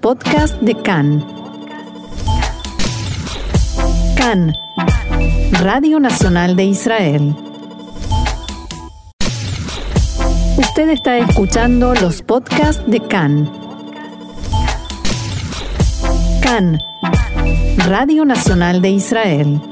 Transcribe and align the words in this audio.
podcasts 0.00 0.56
de 0.62 0.74
CAN. 0.74 1.24
CAN, 4.16 4.54
Radio 5.60 6.00
Nacional 6.00 6.56
de 6.56 6.64
Israel. 6.64 7.34
Usted 10.56 10.88
está 10.88 11.18
escuchando 11.18 11.94
los 11.94 12.22
podcasts 12.22 12.82
de 12.86 13.00
CAN. 13.00 13.50
CAN, 16.42 16.78
Radio 17.86 18.24
Nacional 18.24 18.80
de 18.80 18.90
Israel. 18.90 19.69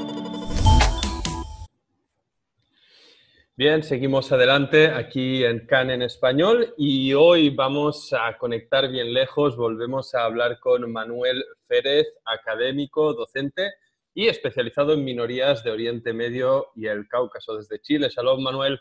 Bien, 3.59 3.83
seguimos 3.83 4.31
adelante 4.31 4.87
aquí 4.87 5.43
en 5.43 5.65
CAN 5.65 5.89
en 5.89 6.01
español 6.01 6.73
y 6.77 7.13
hoy 7.13 7.49
vamos 7.49 8.13
a 8.13 8.37
conectar 8.37 8.89
bien 8.89 9.13
lejos, 9.13 9.57
volvemos 9.57 10.15
a 10.15 10.23
hablar 10.23 10.61
con 10.61 10.89
Manuel 10.89 11.43
Férez, 11.67 12.07
académico, 12.23 13.13
docente 13.13 13.73
y 14.13 14.29
especializado 14.29 14.93
en 14.93 15.03
minorías 15.03 15.61
de 15.61 15.71
Oriente 15.71 16.13
Medio 16.13 16.67
y 16.73 16.87
el 16.87 17.05
Cáucaso 17.09 17.57
desde 17.57 17.81
Chile. 17.81 18.07
Shalom, 18.09 18.41
Manuel. 18.41 18.79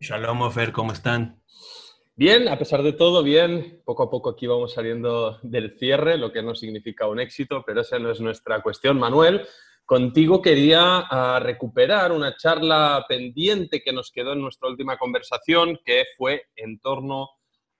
Shalom, 0.00 0.42
Ofer, 0.42 0.70
¿cómo 0.70 0.92
están? 0.92 1.40
Bien, 2.14 2.46
a 2.48 2.58
pesar 2.58 2.82
de 2.82 2.92
todo, 2.92 3.22
bien. 3.22 3.80
Poco 3.86 4.02
a 4.02 4.10
poco 4.10 4.28
aquí 4.28 4.46
vamos 4.46 4.74
saliendo 4.74 5.38
del 5.42 5.78
cierre, 5.78 6.18
lo 6.18 6.30
que 6.30 6.42
no 6.42 6.54
significa 6.54 7.06
un 7.06 7.20
éxito, 7.20 7.64
pero 7.66 7.80
esa 7.80 7.98
no 7.98 8.10
es 8.10 8.20
nuestra 8.20 8.60
cuestión, 8.60 8.98
Manuel. 8.98 9.46
Contigo 9.86 10.40
quería 10.40 11.00
ah, 11.10 11.38
recuperar 11.42 12.10
una 12.10 12.36
charla 12.38 13.04
pendiente 13.06 13.82
que 13.82 13.92
nos 13.92 14.10
quedó 14.10 14.32
en 14.32 14.40
nuestra 14.40 14.70
última 14.70 14.96
conversación, 14.96 15.78
que 15.84 16.04
fue 16.16 16.44
en 16.56 16.78
torno 16.78 17.28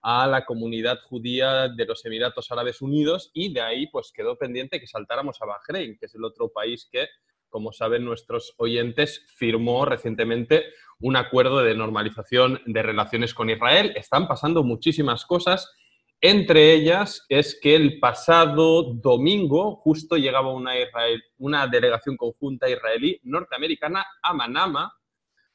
a 0.03 0.27
la 0.27 0.45
comunidad 0.45 0.99
judía 1.01 1.67
de 1.67 1.85
los 1.85 2.05
Emiratos 2.05 2.51
Árabes 2.51 2.83
Unidos 2.83 3.31
y 3.33 3.51
de 3.51 3.61
ahí 3.61 3.87
pues 3.87 4.11
quedó 4.13 4.37
pendiente 4.37 4.79
que 4.79 4.85
saltáramos 4.85 5.41
a 5.41 5.47
Bahrein, 5.47 5.97
que 5.97 6.05
es 6.05 6.13
el 6.13 6.23
otro 6.23 6.49
país 6.49 6.87
que, 6.91 7.07
como 7.49 7.71
saben 7.71 8.05
nuestros 8.05 8.53
oyentes, 8.57 9.25
firmó 9.35 9.83
recientemente 9.85 10.65
un 10.99 11.15
acuerdo 11.15 11.63
de 11.63 11.73
normalización 11.73 12.61
de 12.67 12.83
relaciones 12.83 13.33
con 13.33 13.49
Israel. 13.49 13.93
Están 13.95 14.27
pasando 14.27 14.63
muchísimas 14.63 15.25
cosas 15.25 15.73
entre 16.21 16.73
ellas 16.73 17.25
es 17.29 17.59
que 17.61 17.75
el 17.75 17.99
pasado 17.99 18.93
domingo 18.93 19.75
justo 19.75 20.17
llegaba 20.17 20.51
una, 20.51 21.67
delegación 21.67 22.17
conjunta 22.17 22.69
israelí 22.69 23.19
norteamericana 23.23 24.05
a 24.21 24.33
Manama 24.33 24.93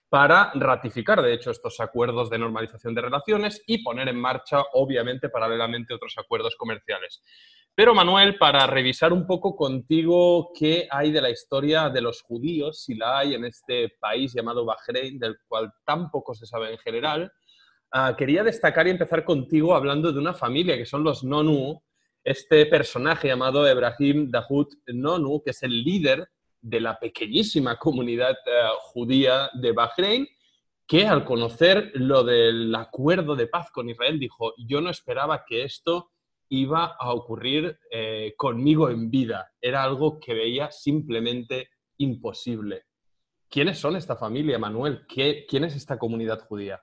para 0.09 0.51
ratificar, 0.55 1.23
de 1.23 1.33
hecho, 1.33 1.53
estos 1.53 1.79
acuerdos 1.79 2.31
de 2.31 2.39
normalización 2.39 2.95
de 2.95 3.03
relaciones 3.03 3.63
y 3.67 3.83
poner 3.83 4.09
en 4.09 4.21
marcha, 4.21 4.61
obviamente, 4.73 5.29
paralelamente 5.29 5.95
otros 5.95 6.15
acuerdos 6.19 6.57
comerciales. 6.57 7.23
Pero, 7.77 7.95
Manuel, 7.95 8.37
para 8.37 8.67
revisar 8.67 9.13
un 9.13 9.25
poco 9.25 9.55
contigo 9.55 10.51
qué 10.53 10.89
hay 10.91 11.13
de 11.13 11.23
la 11.23 11.31
historia 11.31 11.89
de 11.89 12.01
los 12.01 12.23
judíos, 12.23 12.83
si 12.83 12.95
la 12.95 13.19
hay 13.19 13.35
en 13.35 13.45
este 13.45 13.91
país 14.01 14.35
llamado 14.35 14.65
Bahrein, 14.65 15.19
del 15.19 15.39
cual 15.47 15.73
tan 15.85 16.11
poco 16.11 16.35
se 16.35 16.45
sabe 16.45 16.73
en 16.73 16.79
general, 16.79 17.33
Ah, 17.93 18.15
quería 18.17 18.45
destacar 18.45 18.87
y 18.87 18.91
empezar 18.91 19.25
contigo 19.25 19.75
hablando 19.75 20.13
de 20.13 20.21
una 20.21 20.33
familia 20.33 20.77
que 20.77 20.87
son 20.87 21.03
los 21.03 21.25
Nonu, 21.25 21.83
este 22.23 22.67
personaje 22.67 23.27
llamado 23.27 23.67
Ebrahim 23.67 24.31
Dahoud 24.31 24.69
Nonu, 24.87 25.43
que 25.43 25.51
es 25.51 25.63
el 25.65 25.83
líder 25.83 26.29
de 26.61 26.81
la 26.81 27.01
pequeñísima 27.01 27.77
comunidad 27.79 28.37
eh, 28.47 28.69
judía 28.79 29.51
de 29.55 29.73
Bahrein, 29.73 30.29
que 30.87 31.07
al 31.07 31.25
conocer 31.25 31.91
lo 31.95 32.23
del 32.23 32.73
acuerdo 32.77 33.35
de 33.35 33.49
paz 33.49 33.73
con 33.73 33.89
Israel 33.91 34.21
dijo, 34.21 34.55
yo 34.57 34.81
no 34.81 34.91
esperaba 34.91 35.45
que 35.45 35.65
esto 35.65 36.13
iba 36.49 36.97
a 36.97 37.13
ocurrir 37.13 37.77
eh, 37.91 38.35
conmigo 38.37 38.89
en 38.89 39.11
vida. 39.11 39.51
Era 39.61 39.83
algo 39.83 40.21
que 40.21 40.35
veía 40.35 40.71
simplemente 40.71 41.71
imposible. 41.97 42.85
¿Quiénes 43.49 43.81
son 43.81 43.97
esta 43.97 44.15
familia, 44.15 44.61
Manuel? 44.61 45.07
¿Qué, 45.09 45.45
¿Quién 45.49 45.65
es 45.65 45.75
esta 45.75 45.99
comunidad 45.99 46.41
judía? 46.47 46.81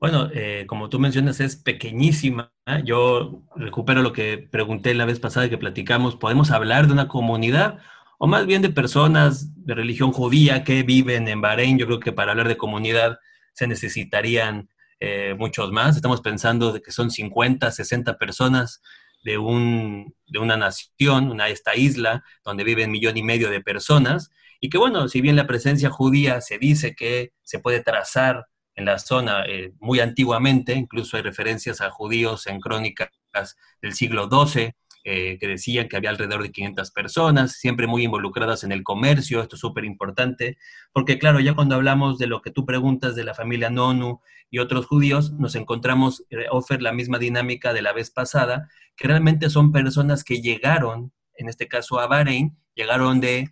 Bueno, 0.00 0.30
eh, 0.32 0.64
como 0.66 0.88
tú 0.88 0.98
mencionas, 0.98 1.40
es 1.40 1.56
pequeñísima. 1.56 2.54
Yo 2.84 3.42
recupero 3.54 4.00
lo 4.00 4.14
que 4.14 4.38
pregunté 4.38 4.94
la 4.94 5.04
vez 5.04 5.20
pasada 5.20 5.50
que 5.50 5.58
platicamos. 5.58 6.16
¿Podemos 6.16 6.50
hablar 6.50 6.86
de 6.86 6.94
una 6.94 7.06
comunidad 7.06 7.78
o 8.18 8.26
más 8.26 8.46
bien 8.46 8.62
de 8.62 8.70
personas 8.70 9.54
de 9.66 9.74
religión 9.74 10.12
judía 10.12 10.64
que 10.64 10.84
viven 10.84 11.28
en 11.28 11.42
Bahrein? 11.42 11.78
Yo 11.78 11.84
creo 11.86 12.00
que 12.00 12.12
para 12.12 12.30
hablar 12.30 12.48
de 12.48 12.56
comunidad 12.56 13.18
se 13.52 13.66
necesitarían 13.66 14.70
eh, 15.00 15.34
muchos 15.38 15.70
más. 15.70 15.96
Estamos 15.96 16.22
pensando 16.22 16.72
de 16.72 16.80
que 16.80 16.92
son 16.92 17.10
50, 17.10 17.70
60 17.70 18.16
personas 18.16 18.80
de, 19.22 19.36
un, 19.36 20.14
de 20.26 20.38
una 20.38 20.56
nación, 20.56 21.30
una, 21.30 21.48
esta 21.48 21.76
isla, 21.76 22.24
donde 22.42 22.64
viven 22.64 22.90
millón 22.90 23.18
y 23.18 23.22
medio 23.22 23.50
de 23.50 23.60
personas. 23.60 24.30
Y 24.60 24.70
que 24.70 24.78
bueno, 24.78 25.08
si 25.08 25.20
bien 25.20 25.36
la 25.36 25.46
presencia 25.46 25.90
judía 25.90 26.40
se 26.40 26.56
dice 26.56 26.94
que 26.94 27.32
se 27.42 27.58
puede 27.58 27.82
trazar 27.82 28.46
en 28.80 28.86
la 28.86 28.98
zona 28.98 29.44
eh, 29.46 29.72
muy 29.78 30.00
antiguamente, 30.00 30.74
incluso 30.74 31.16
hay 31.16 31.22
referencias 31.22 31.80
a 31.80 31.90
judíos 31.90 32.46
en 32.46 32.60
crónicas 32.60 33.10
del 33.80 33.92
siglo 33.92 34.28
XII, 34.28 34.72
eh, 35.04 35.38
que 35.38 35.46
decían 35.46 35.88
que 35.88 35.96
había 35.96 36.10
alrededor 36.10 36.42
de 36.42 36.50
500 36.50 36.90
personas, 36.90 37.52
siempre 37.52 37.86
muy 37.86 38.04
involucradas 38.04 38.64
en 38.64 38.72
el 38.72 38.82
comercio, 38.82 39.40
esto 39.40 39.56
es 39.56 39.60
súper 39.60 39.84
importante, 39.84 40.58
porque 40.92 41.18
claro, 41.18 41.40
ya 41.40 41.54
cuando 41.54 41.74
hablamos 41.74 42.18
de 42.18 42.26
lo 42.26 42.42
que 42.42 42.50
tú 42.50 42.66
preguntas 42.66 43.14
de 43.14 43.24
la 43.24 43.34
familia 43.34 43.70
Nonu 43.70 44.20
y 44.50 44.58
otros 44.58 44.86
judíos, 44.86 45.32
nos 45.32 45.54
encontramos, 45.54 46.24
eh, 46.30 46.46
Ofer, 46.50 46.82
la 46.82 46.92
misma 46.92 47.18
dinámica 47.18 47.72
de 47.72 47.82
la 47.82 47.92
vez 47.92 48.10
pasada, 48.10 48.68
que 48.96 49.08
realmente 49.08 49.48
son 49.48 49.72
personas 49.72 50.24
que 50.24 50.42
llegaron, 50.42 51.12
en 51.36 51.48
este 51.48 51.68
caso 51.68 52.00
a 52.00 52.06
Bahrein, 52.06 52.58
llegaron 52.74 53.20
de 53.20 53.50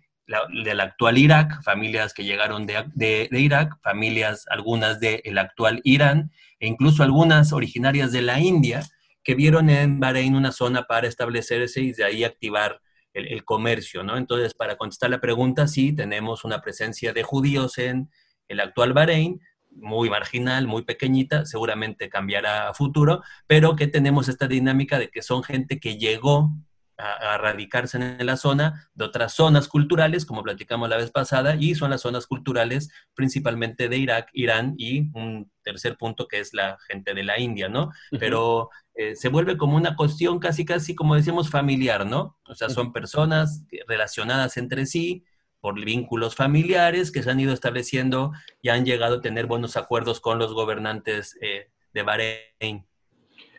del 0.63 0.79
actual 0.79 1.17
Irak, 1.17 1.63
familias 1.63 2.13
que 2.13 2.23
llegaron 2.23 2.65
de, 2.65 3.29
Irak, 3.31 3.79
familias 3.81 4.45
algunas 4.49 4.99
del 4.99 5.37
actual 5.37 5.81
Irán, 5.83 6.31
e 6.59 6.67
incluso 6.67 7.03
algunas 7.03 7.51
originarias 7.51 8.11
de 8.11 8.21
la 8.21 8.39
India, 8.39 8.83
que 9.23 9.35
vieron 9.35 9.69
en 9.69 9.99
Bahrein 9.99 10.35
una 10.35 10.51
zona 10.51 10.83
para 10.83 11.07
establecerse 11.07 11.81
y 11.81 11.93
de 11.93 12.03
ahí 12.03 12.23
activar 12.23 12.81
el, 13.13 13.43
comercio, 13.43 14.03
¿no? 14.03 14.17
Entonces, 14.17 14.53
para 14.53 14.77
contestar 14.77 15.09
la 15.09 15.19
pregunta, 15.19 15.67
sí, 15.67 15.93
tenemos 15.93 16.45
una 16.45 16.61
presencia 16.61 17.11
de 17.11 17.23
judíos 17.23 17.77
en 17.77 18.09
el 18.47 18.59
actual 18.59 18.93
Bahrein, 18.93 19.41
muy 19.71 20.09
marginal, 20.09 20.67
muy 20.67 20.83
pequeñita, 20.83 21.45
seguramente 21.45 22.09
cambiará 22.09 22.69
a 22.69 22.73
futuro, 22.73 23.21
pero 23.47 23.75
que 23.75 23.87
tenemos 23.87 24.29
esta 24.29 24.47
dinámica 24.47 24.99
de 24.99 25.09
que 25.09 25.21
son 25.21 25.43
gente 25.43 25.79
que 25.79 25.97
llegó 25.97 26.51
a, 26.99 27.37
radicarse 27.37 27.97
en 27.97 28.25
la 28.25 28.37
zona 28.37 28.89
de 28.93 29.05
otras 29.05 29.33
zonas 29.33 29.67
culturales, 29.67 30.25
como 30.25 30.43
platicamos 30.43 30.89
la 30.89 30.97
vez 30.97 31.11
pasada, 31.11 31.55
y 31.55 31.75
son 31.75 31.91
las 31.91 32.01
zonas 32.01 32.27
culturales 32.27 32.91
principalmente 33.13 33.89
de 33.89 33.97
Irak, 33.97 34.29
Irán 34.33 34.75
y 34.77 35.09
un 35.17 35.51
tercer 35.63 35.97
punto 35.97 36.27
que 36.27 36.39
es 36.39 36.53
la 36.53 36.77
gente 36.87 37.13
de 37.13 37.23
la 37.23 37.39
India, 37.39 37.69
¿no? 37.69 37.91
Pero 38.19 38.69
eh, 38.95 39.15
se 39.15 39.29
vuelve 39.29 39.57
como 39.57 39.77
una 39.77 39.95
cuestión 39.95 40.39
casi, 40.39 40.65
casi, 40.65 40.95
como 40.95 41.15
decíamos, 41.15 41.49
familiar, 41.49 42.05
¿no? 42.05 42.37
O 42.45 42.55
sea, 42.55 42.69
son 42.69 42.91
personas 42.91 43.63
relacionadas 43.87 44.57
entre 44.57 44.85
sí, 44.85 45.23
por 45.61 45.75
vínculos 45.83 46.35
familiares 46.35 47.11
que 47.11 47.23
se 47.23 47.29
han 47.29 47.39
ido 47.39 47.53
estableciendo 47.53 48.31
y 48.61 48.69
han 48.69 48.85
llegado 48.85 49.17
a 49.17 49.21
tener 49.21 49.45
buenos 49.45 49.77
acuerdos 49.77 50.21
con 50.21 50.39
los 50.39 50.53
gobernantes 50.53 51.37
eh, 51.41 51.69
de 51.93 52.03
Bahrein. 52.03 52.85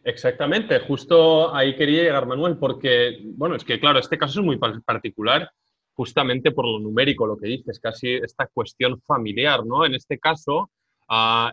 Exactamente, 0.03 0.79
justo 0.81 1.55
ahí 1.55 1.77
quería 1.77 2.03
llegar 2.03 2.27
Manuel, 2.27 2.57
porque, 2.57 3.19
bueno, 3.37 3.55
es 3.57 3.65
que 3.65 3.79
claro, 3.79 3.99
este 3.99 4.17
caso 4.17 4.41
es 4.41 4.47
muy 4.47 4.59
particular 4.59 5.51
justamente 5.93 6.53
por 6.53 6.67
lo 6.67 6.79
numérico, 6.79 7.27
lo 7.27 7.37
que 7.37 7.49
dices, 7.49 7.79
casi 7.79 8.15
esta 8.15 8.47
cuestión 8.47 8.99
familiar, 9.03 9.67
¿no? 9.67 9.85
En 9.85 9.95
este 9.95 10.19
caso, 10.19 10.71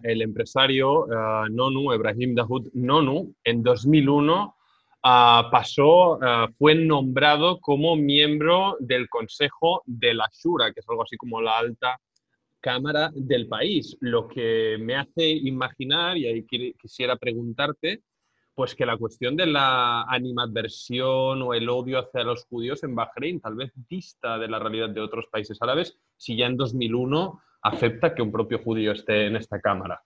el 0.03 0.21
empresario 0.21 1.05
Nonu, 1.49 1.91
Ebrahim 1.91 2.33
Dahoud 2.33 2.69
Nonu, 2.73 3.33
en 3.43 3.61
2001 3.61 4.55
pasó, 5.01 6.17
fue 6.57 6.75
nombrado 6.75 7.59
como 7.59 7.97
miembro 7.97 8.77
del 8.79 9.09
Consejo 9.09 9.81
de 9.85 10.13
la 10.13 10.29
Shura, 10.31 10.71
que 10.71 10.79
es 10.79 10.87
algo 10.87 11.03
así 11.03 11.17
como 11.17 11.41
la 11.41 11.57
alta 11.57 11.99
cámara 12.61 13.11
del 13.13 13.47
país, 13.49 13.97
lo 13.99 14.29
que 14.29 14.77
me 14.79 14.95
hace 14.95 15.27
imaginar, 15.27 16.17
y 16.17 16.27
ahí 16.27 16.45
quisiera 16.81 17.17
preguntarte, 17.17 18.01
pues 18.57 18.73
que 18.73 18.87
la 18.87 18.97
cuestión 18.97 19.35
de 19.35 19.45
la 19.45 20.01
animadversión 20.01 21.43
o 21.43 21.53
el 21.53 21.69
odio 21.69 21.99
hacia 21.99 22.23
los 22.23 22.45
judíos 22.45 22.83
en 22.83 22.95
Bahrein 22.95 23.39
tal 23.39 23.53
vez 23.53 23.71
dista 23.87 24.39
de 24.39 24.47
la 24.47 24.57
realidad 24.57 24.89
de 24.89 24.99
otros 24.99 25.27
países 25.31 25.61
árabes 25.61 25.99
si 26.15 26.35
ya 26.35 26.47
en 26.47 26.57
2001 26.57 27.39
acepta 27.61 28.15
que 28.15 28.23
un 28.23 28.31
propio 28.31 28.57
judío 28.57 28.93
esté 28.93 29.27
en 29.27 29.35
esta 29.35 29.61
Cámara. 29.61 30.01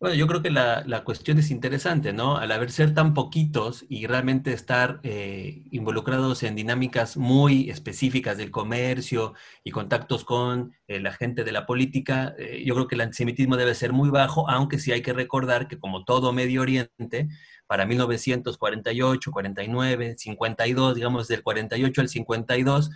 Bueno, 0.00 0.16
yo 0.16 0.26
creo 0.26 0.42
que 0.42 0.50
la, 0.50 1.02
cuestión 1.04 1.38
es 1.38 1.50
interesante, 1.50 2.12
¿no? 2.12 2.36
Al 2.36 2.52
haber 2.52 2.70
ser 2.70 2.92
tan 2.92 3.14
poquitos 3.14 3.86
y 3.88 4.06
realmente 4.06 4.52
estar 4.52 5.00
eh, 5.02 5.62
involucrados 5.70 6.42
en 6.42 6.54
dinámicas 6.56 7.16
muy 7.16 7.70
específicas 7.70 8.36
del 8.36 8.50
comercio 8.50 9.34
y 9.62 9.70
contactos 9.70 10.24
con 10.24 10.74
eh, 10.88 11.00
la 11.00 11.12
gente 11.12 11.42
de 11.44 11.52
la 11.52 11.64
política, 11.64 12.34
eh, 12.38 12.62
yo 12.66 12.74
creo 12.74 12.86
que 12.86 12.96
el 12.96 13.00
antisemitismo 13.02 13.56
debe 13.56 13.74
ser 13.74 13.92
muy 13.92 14.10
bajo, 14.10 14.50
aunque 14.50 14.78
sí 14.78 14.92
hay 14.92 15.00
que 15.00 15.14
recordar 15.14 15.68
que 15.68 15.78
como 15.78 16.04
todo 16.04 16.32
Medio 16.32 16.62
Oriente, 16.62 17.28
para 17.66 17.86
1948, 17.86 19.30
49, 19.30 20.16
52, 20.18 20.94
digamos 20.96 21.28
del 21.28 21.42
48 21.42 22.00
al 22.02 22.08
52, 22.08 22.90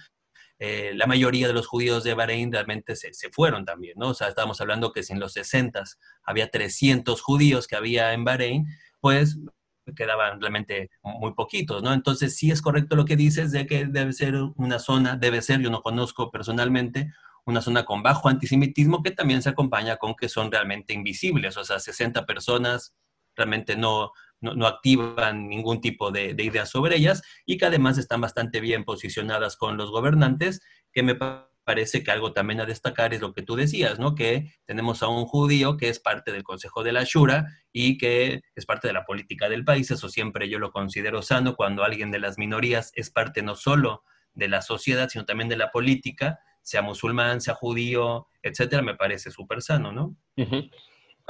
eh, 0.59 0.93
la 0.95 1.07
mayoría 1.07 1.47
de 1.47 1.53
los 1.53 1.67
judíos 1.67 2.03
de 2.03 2.15
Bahrein 2.15 2.53
realmente 2.53 2.97
se, 2.97 3.15
se, 3.15 3.31
fueron 3.31 3.65
también, 3.65 3.95
¿no? 3.97 4.09
O 4.09 4.15
sea, 4.15 4.29
estamos 4.29 4.61
hablando 4.61 4.93
que 4.93 5.03
si 5.03 5.13
en 5.13 5.21
los 5.21 5.33
60 5.33 5.85
había 6.25 6.51
300 6.51 7.21
judíos 7.21 7.67
que 7.67 7.77
había 7.77 8.13
en 8.13 8.25
Bahrein, 8.25 8.67
pues 9.01 9.39
quedaban 9.95 10.41
realmente 10.41 10.91
muy 11.03 11.33
poquitos, 11.35 11.83
¿no? 11.83 11.93
Entonces 11.93 12.37
sí 12.37 12.51
es 12.51 12.61
correcto 12.63 12.97
lo 12.97 13.05
que 13.05 13.17
dices 13.17 13.53
de 13.53 13.67
que 13.67 13.87
debe 13.87 14.13
ser 14.13 14.35
una 14.57 14.79
zona, 14.79 15.17
debe 15.17 15.43
ser, 15.43 15.61
yo 15.61 15.71
no 15.71 15.83
conozco 15.83 16.31
personalmente, 16.31 17.13
una 17.45 17.63
zona 17.63 17.85
con 17.85 18.03
bajo 18.03 18.29
antisemitismo 18.29 19.03
que 19.03 19.11
también 19.11 19.43
se 19.43 19.49
acompaña 19.49 19.97
con 19.97 20.15
que 20.15 20.29
son 20.29 20.51
realmente 20.51 20.93
invisibles, 20.93 21.57
o 21.57 21.65
sea, 21.65 21.79
60 21.79 22.27
personas 22.27 22.95
realmente 23.35 23.77
no, 23.77 24.13
no, 24.40 24.67
activan 24.67 25.49
ningún 25.49 25.81
tipo 25.81 26.11
de, 26.11 26.35
de, 26.35 26.44
ideas 26.44 26.70
sobre 26.70 26.96
ellas 26.96 27.23
y 27.44 27.58
que 27.58 27.67
además 27.67 27.99
están 27.99 28.20
bastante 28.20 28.61
bien 28.61 28.85
posicionadas 28.85 29.56
con 29.56 29.76
los 29.76 29.90
gobernantes, 29.90 30.61
que 30.93 31.02
me 31.02 31.17
parece 31.69 32.02
que 32.02 32.11
algo 32.11 32.32
también 32.32 32.62
a 32.62 32.64
destacar 32.64 33.12
es 33.12 33.20
lo 33.20 33.35
que 33.35 33.43
tú 33.43 33.55
decías, 33.55 33.99
¿no? 33.99 34.14
Que 34.14 34.55
tenemos 34.64 35.02
a 35.02 35.08
un 35.08 35.26
judío 35.26 35.76
que 35.76 35.90
es 35.90 36.00
parte 36.00 36.32
del 36.32 36.43
Consejo 36.43 36.82
de 36.82 36.93
la 36.93 37.05
Shura 37.05 37.44
y 37.75 37.99
que 37.99 38.40
es 38.55 38.64
parte 38.64 38.88
de 38.88 38.94
la 38.94 39.05
política 39.05 39.50
del 39.50 39.67
país. 39.67 39.90
Eso 39.90 40.08
siempre 40.08 40.49
yo 40.49 40.58
lo 40.58 40.73
considero 40.73 41.20
sano 41.20 41.56
cuando 41.56 41.85
alguien 41.85 42.11
de 42.11 42.20
las 42.20 42.38
minorías 42.38 42.90
es 42.94 43.11
parte 43.11 43.43
no 43.43 43.55
solo 43.55 44.02
de 44.32 44.49
la 44.49 44.62
sociedad, 44.62 45.11
sino 45.11 45.26
también 45.26 45.50
de 45.50 45.58
la 45.58 45.70
política, 45.70 46.38
sea 46.62 46.81
musulmán, 46.81 47.43
sea 47.43 47.55
judío, 47.55 48.29
etcétera, 48.40 48.81
me 48.81 48.94
parece 48.94 49.31
súper 49.31 49.61
sano, 49.61 49.93
¿no? 49.93 50.17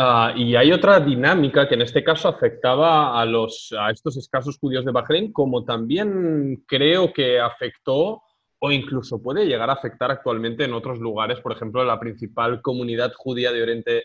Ah, 0.01 0.33
y 0.37 0.55
hay 0.55 0.71
otra 0.71 1.01
dinámica 1.01 1.69
que 1.69 1.75
en 1.75 1.83
este 1.83 2.05
caso 2.05 2.29
afectaba 2.29 3.21
a, 3.21 3.25
los, 3.25 3.75
a 3.77 3.91
estos 3.91 4.17
escasos 4.17 4.57
judíos 4.57 4.85
de 4.85 4.93
Bahrein, 4.93 5.33
como 5.33 5.65
también 5.65 6.63
creo 6.69 7.13
que 7.13 7.41
afectó 7.41 8.23
o 8.61 8.71
incluso 8.71 9.21
puede 9.21 9.47
llegar 9.47 9.71
a 9.71 9.73
afectar 9.73 10.13
actualmente 10.13 10.65
en 10.65 10.73
otros 10.73 11.01
lugares, 11.01 11.41
por 11.41 11.51
ejemplo, 11.51 11.83
la 11.83 11.99
principal 11.99 12.63
comunidad 12.63 13.13
judía 13.17 13.51
de 13.51 13.63
Oriente 13.63 14.05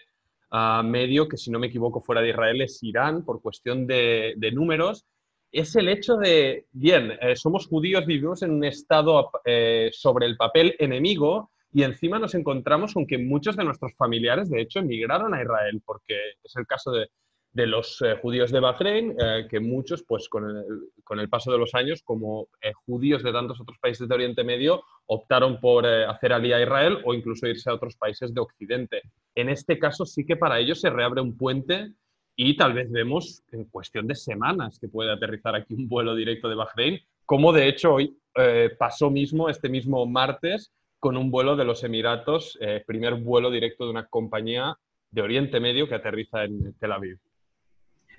uh, 0.52 0.84
Medio, 0.84 1.28
que 1.28 1.38
si 1.38 1.52
no 1.52 1.60
me 1.60 1.68
equivoco 1.68 2.02
fuera 2.02 2.22
de 2.22 2.30
Israel 2.30 2.62
es 2.62 2.82
Irán, 2.82 3.24
por 3.24 3.42
cuestión 3.44 3.86
de, 3.86 4.34
de 4.38 4.52
números, 4.52 5.06
es 5.52 5.76
el 5.76 5.90
hecho 5.90 6.18
de, 6.18 6.66
bien, 6.72 7.12
eh, 7.22 7.36
somos 7.36 7.68
judíos, 7.68 8.08
vivimos 8.08 8.42
en 8.42 8.50
un 8.50 8.64
estado 8.64 9.30
eh, 9.46 9.92
sobre 9.94 10.26
el 10.26 10.38
papel 10.38 10.76
enemigo 10.80 11.52
y 11.74 11.84
encima 11.84 12.20
nos 12.20 12.36
encontramos 12.36 12.94
con 12.94 13.08
que 13.08 13.18
muchos 13.18 13.56
de 13.56 13.64
nuestros 13.64 13.94
familiares, 13.96 14.50
de 14.50 14.62
hecho, 14.62 14.80
emigraron 14.80 15.34
a 15.34 15.42
Israel, 15.42 15.82
porque 15.84 16.16
es 16.44 16.56
el 16.56 16.68
caso 16.68 16.92
de, 16.92 17.10
de 17.54 17.68
los 17.68 18.02
eh, 18.02 18.18
judíos 18.22 18.52
de 18.52 18.60
Bahrein, 18.60 19.16
eh, 19.20 19.48
que 19.50 19.60
muchos, 19.60 20.04
pues 20.04 20.28
con 20.28 20.50
el, 20.50 20.66
con 21.04 21.20
el, 21.20 21.30
paso 21.30 21.52
de 21.52 21.60
los 21.60 21.76
años, 21.76 22.02
como 22.04 22.48
eh, 22.62 22.74
judíos 22.86 23.24
de 23.24 23.32
tantos 23.32 23.62
otros 23.62 23.78
países 23.80 24.08
de 24.08 24.16
Oriente 24.16 24.44
Medio, 24.44 24.84
optaron 25.06 25.60
por 25.60 25.86
hacer 25.86 26.34
alía 26.34 26.58
a 26.58 26.62
Israel 26.62 26.98
o 27.06 27.14
incluso 27.14 27.48
irse 27.48 27.70
a 27.70 27.76
otros 27.76 27.96
países 27.96 28.34
de 28.34 28.42
Occidente. 28.42 29.02
En 29.36 29.50
este 29.50 29.78
caso 29.78 30.06
sí 30.06 30.26
que 30.26 30.36
para 30.36 30.60
ellos 30.60 30.82
se 30.82 30.90
reabre 30.90 31.22
un 31.22 31.38
puente 31.38 31.94
y 32.36 32.58
tal 32.58 32.74
vez 32.74 32.92
vemos 32.92 33.44
en 33.52 33.66
cuestión 33.66 34.08
de 34.08 34.16
semanas 34.16 34.80
que 34.80 34.88
puede 34.88 35.12
aterrizar 35.12 35.56
aquí 35.56 35.76
un 35.76 35.88
vuelo 35.88 36.16
directo 36.16 36.50
de 36.50 36.56
Bahrein, 36.56 37.00
como 37.26 37.54
de 37.54 37.68
hecho 37.68 37.94
hoy 37.94 38.18
pasó 38.80 39.12
mismo, 39.12 39.48
este 39.48 39.70
mismo 39.70 40.08
martes, 40.08 40.74
con 41.04 41.18
un 41.18 41.32
vuelo 41.32 41.58
de 41.58 41.66
los 41.66 41.84
Emiratos, 41.84 42.58
primer 42.88 43.16
vuelo 43.16 43.52
directo 43.52 43.84
de 43.84 43.92
una 43.92 44.08
compañía 44.08 44.78
de 45.12 45.22
Oriente 45.22 45.60
Medio 45.60 45.90
que 45.90 45.96
aterriza 45.96 46.46
en 46.46 46.74
Tel 46.80 46.94
Aviv. 46.94 47.20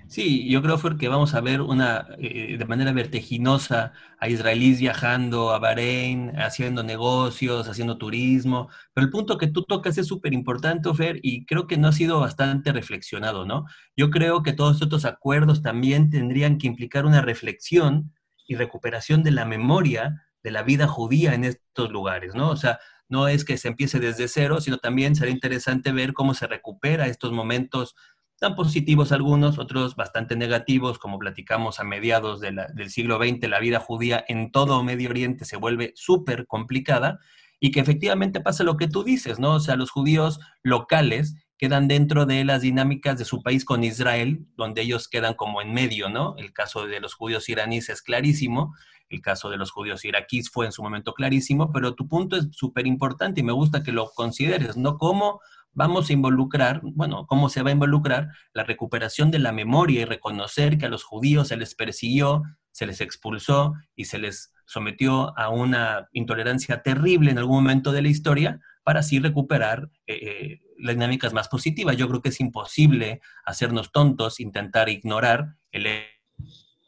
Sí, 0.06 0.46
yo 0.50 0.60
creo 0.60 0.78
que 0.98 1.08
vamos 1.08 1.32
a 1.32 1.40
ver 1.40 1.62
una 1.62 2.06
eh, 2.18 2.58
de 2.58 2.64
manera 2.66 2.92
vertiginosa 2.92 3.94
a 4.18 4.28
israelíes 4.28 4.80
viajando 4.80 5.54
a 5.54 5.58
Bahrein, 5.58 6.38
haciendo 6.38 6.82
negocios, 6.82 7.70
haciendo 7.70 7.96
turismo, 7.96 8.68
pero 8.92 9.06
el 9.06 9.10
punto 9.10 9.38
que 9.38 9.46
tú 9.46 9.62
tocas 9.62 9.96
es 9.96 10.06
súper 10.06 10.34
importante, 10.34 10.92
Fer, 10.92 11.20
y 11.22 11.46
creo 11.46 11.66
que 11.66 11.78
no 11.78 11.88
ha 11.88 11.92
sido 11.92 12.20
bastante 12.20 12.70
reflexionado, 12.70 13.46
¿no? 13.46 13.64
Yo 13.96 14.10
creo 14.10 14.42
que 14.42 14.52
todos 14.52 14.82
estos 14.82 15.06
acuerdos 15.06 15.62
también 15.62 16.10
tendrían 16.10 16.58
que 16.58 16.66
implicar 16.66 17.06
una 17.06 17.22
reflexión 17.22 18.12
y 18.46 18.56
recuperación 18.56 19.22
de 19.22 19.30
la 19.30 19.46
memoria 19.46 20.23
de 20.44 20.52
la 20.52 20.62
vida 20.62 20.86
judía 20.86 21.34
en 21.34 21.42
estos 21.42 21.90
lugares, 21.90 22.34
¿no? 22.36 22.50
O 22.50 22.56
sea, 22.56 22.78
no 23.08 23.26
es 23.26 23.44
que 23.44 23.58
se 23.58 23.68
empiece 23.68 23.98
desde 23.98 24.28
cero, 24.28 24.60
sino 24.60 24.78
también 24.78 25.16
sería 25.16 25.34
interesante 25.34 25.90
ver 25.90 26.12
cómo 26.12 26.34
se 26.34 26.46
recupera 26.46 27.06
estos 27.06 27.32
momentos 27.32 27.96
tan 28.38 28.54
positivos 28.54 29.12
algunos, 29.12 29.58
otros 29.58 29.96
bastante 29.96 30.36
negativos, 30.36 30.98
como 30.98 31.18
platicamos 31.18 31.80
a 31.80 31.84
mediados 31.84 32.40
del 32.40 32.90
siglo 32.90 33.18
XX, 33.18 33.48
la 33.48 33.60
vida 33.60 33.80
judía 33.80 34.24
en 34.28 34.50
todo 34.50 34.82
Medio 34.82 35.10
Oriente 35.10 35.44
se 35.44 35.56
vuelve 35.56 35.92
súper 35.94 36.46
complicada 36.46 37.20
y 37.60 37.70
que 37.70 37.80
efectivamente 37.80 38.40
pasa 38.40 38.64
lo 38.64 38.76
que 38.76 38.88
tú 38.88 39.04
dices, 39.04 39.38
¿no? 39.38 39.54
O 39.54 39.60
sea, 39.60 39.76
los 39.76 39.90
judíos 39.90 40.40
locales 40.62 41.36
quedan 41.56 41.88
dentro 41.88 42.26
de 42.26 42.44
las 42.44 42.62
dinámicas 42.62 43.16
de 43.16 43.24
su 43.24 43.42
país 43.42 43.64
con 43.64 43.84
Israel, 43.84 44.44
donde 44.56 44.82
ellos 44.82 45.08
quedan 45.08 45.34
como 45.34 45.62
en 45.62 45.72
medio, 45.72 46.10
¿no? 46.10 46.34
El 46.36 46.52
caso 46.52 46.86
de 46.86 47.00
los 47.00 47.14
judíos 47.14 47.48
iraníes 47.48 47.88
es 47.88 48.02
clarísimo, 48.02 48.74
el 49.08 49.20
caso 49.20 49.50
de 49.50 49.56
los 49.56 49.70
judíos 49.70 50.04
iraquíes 50.04 50.50
fue 50.50 50.66
en 50.66 50.72
su 50.72 50.82
momento 50.82 51.12
clarísimo, 51.12 51.72
pero 51.72 51.94
tu 51.94 52.08
punto 52.08 52.36
es 52.36 52.48
súper 52.52 52.86
importante 52.86 53.40
y 53.40 53.44
me 53.44 53.52
gusta 53.52 53.82
que 53.82 53.92
lo 53.92 54.10
consideres, 54.14 54.76
¿no? 54.76 54.98
Como 54.98 55.40
vamos 55.72 56.08
a 56.08 56.12
involucrar, 56.12 56.80
bueno, 56.82 57.26
cómo 57.26 57.48
se 57.48 57.62
va 57.62 57.70
a 57.70 57.72
involucrar 57.72 58.28
la 58.52 58.64
recuperación 58.64 59.30
de 59.30 59.40
la 59.40 59.52
memoria 59.52 60.02
y 60.02 60.04
reconocer 60.04 60.78
que 60.78 60.86
a 60.86 60.88
los 60.88 61.04
judíos 61.04 61.48
se 61.48 61.56
les 61.56 61.74
persiguió, 61.74 62.42
se 62.70 62.86
les 62.86 63.00
expulsó 63.00 63.74
y 63.94 64.06
se 64.06 64.18
les 64.18 64.52
sometió 64.66 65.36
a 65.38 65.50
una 65.50 66.08
intolerancia 66.12 66.82
terrible 66.82 67.30
en 67.30 67.38
algún 67.38 67.56
momento 67.56 67.92
de 67.92 68.02
la 68.02 68.08
historia 68.08 68.60
para 68.82 69.00
así 69.00 69.18
recuperar 69.18 69.90
eh, 70.06 70.14
eh, 70.22 70.60
las 70.78 70.94
dinámicas 70.94 71.32
más 71.32 71.48
positivas. 71.48 71.96
Yo 71.96 72.08
creo 72.08 72.22
que 72.22 72.28
es 72.30 72.40
imposible 72.40 73.20
hacernos 73.44 73.92
tontos, 73.92 74.40
intentar 74.40 74.88
ignorar 74.88 75.56
el 75.72 75.86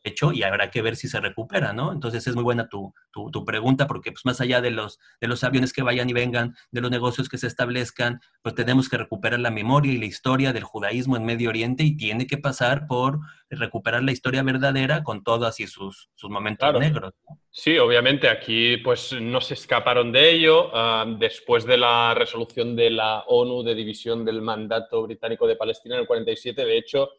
hecho 0.07 0.33
y 0.33 0.43
habrá 0.43 0.71
que 0.71 0.83
ver 0.83 0.97
si 0.97 1.09
se 1.09 1.21
recupera, 1.21 1.73
¿no? 1.73 1.93
Entonces 1.93 2.27
es 2.27 2.35
muy 2.35 2.45
buena 2.45 2.69
tu, 2.69 2.95
tu, 3.13 3.45
pregunta 3.45 3.87
porque 3.87 4.13
pues 4.13 4.25
más 4.25 4.41
allá 4.41 4.61
de 4.61 4.71
los, 4.71 4.99
de 5.21 5.29
los 5.29 5.45
aviones 5.45 5.73
que 5.73 5.83
vayan 5.83 6.09
y 6.09 6.13
vengan, 6.13 6.55
de 6.71 6.81
los 6.81 6.91
negocios 6.91 7.29
que 7.29 7.39
se 7.39 7.47
establezcan, 7.47 8.21
pues 8.43 8.55
tenemos 8.55 8.89
que 8.89 8.99
recuperar 8.99 9.41
la 9.41 9.51
memoria 9.51 9.93
y 9.93 9.99
la 9.99 10.07
historia 10.07 10.53
del 10.53 10.65
judaísmo 10.65 11.17
en 11.17 11.25
Medio 11.25 11.51
Oriente 11.51 11.85
y 11.85 11.97
tiene 11.97 12.27
que 12.27 12.39
pasar 12.39 12.87
por 12.87 13.21
recuperar 13.51 14.03
la 14.03 14.13
historia 14.13 14.43
verdadera 14.43 15.05
con 15.05 15.23
todos 15.23 15.61
y 15.61 15.67
sus, 15.67 16.11
sus 16.15 16.31
momentos 16.31 16.73
negros. 16.79 17.15
Sí, 17.51 17.79
obviamente 17.79 18.29
aquí 18.29 18.77
pues 18.79 19.13
no 19.13 19.41
se 19.41 19.55
escaparon 19.55 20.13
de 20.13 20.31
ello. 20.31 20.71
Ah, 20.75 21.07
después 21.19 21.65
de 21.65 21.79
la 21.79 22.15
resolución 22.15 22.77
de 22.77 22.91
la 22.91 23.21
ONU 23.27 23.63
de 23.63 23.75
división 23.75 24.25
del 24.25 24.43
mandato 24.43 25.03
británico 25.03 25.47
de 25.47 25.57
Palestina 25.57 25.95
en 25.95 26.03
el 26.03 26.07
47, 26.07 26.65
de 26.65 26.77
hecho, 26.77 27.11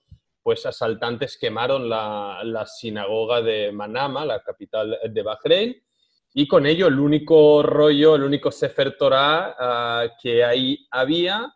pues 0.47 0.65
asaltantes 0.65 1.37
quemaron 1.37 1.89
la, 1.89 2.65
sinagoga 2.65 3.41
de 3.41 3.69
Manama, 3.73 4.23
la 4.23 4.41
capital 4.41 4.97
de 5.03 5.21
Bahrein, 5.21 5.83
y 6.33 6.47
con 6.47 6.65
ello 6.65 6.87
el 6.87 6.97
único 6.97 7.61
rollo, 7.61 8.15
el 8.15 8.23
único 8.23 8.49
Sefer 8.49 8.95
Torah 8.95 9.57
ah, 9.59 10.07
que 10.23 10.45
ahí 10.45 10.87
había. 10.89 11.53